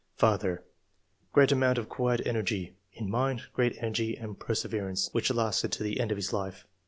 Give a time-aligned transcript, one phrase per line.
[0.15, 0.63] "Father—
[1.31, 2.73] Great amount of quiet energy.
[2.91, 6.65] In mind, great energy and perseverance, which lasted to the end of his life.